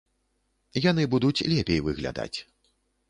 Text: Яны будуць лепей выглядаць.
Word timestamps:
Яны 0.85 1.03
будуць 1.13 1.45
лепей 1.53 1.79
выглядаць. 1.89 2.35